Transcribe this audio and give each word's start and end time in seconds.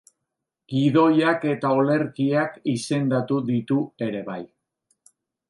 Gidoiak 0.75 1.45
eta 1.49 1.73
olerkiak 1.81 2.57
izendatu 2.73 3.39
ditu 3.51 3.79
ere 4.09 4.25
bai. 4.33 4.41